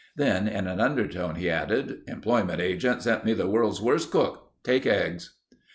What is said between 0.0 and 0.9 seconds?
Then in an